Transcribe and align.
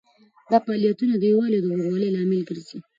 دا 0.51 0.57
فعالیتونه 0.65 1.13
د 1.17 1.23
یووالي 1.31 1.57
او 1.61 1.67
ورورولۍ 1.71 2.09
لامل 2.13 2.41
ګرځي. 2.49 2.77